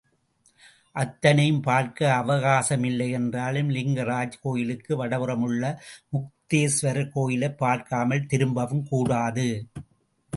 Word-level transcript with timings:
அத்தனையையும் 0.91 1.61
பார்க்க 1.61 2.13
அவகாசமில்லை 2.13 3.11
என்றாலும், 3.11 3.69
லிங்கராஜ் 3.69 4.31
கோயிலுக்கு 4.41 4.95
வடபுறம் 4.95 5.41
உள்ள 5.41 5.83
முக்தேஸ்வரர் 6.11 7.11
கோயிலைப் 7.11 7.57
பார்க்காமல் 7.57 8.25
திரும்பவும் 8.25 8.87
கூடாது. 8.87 9.67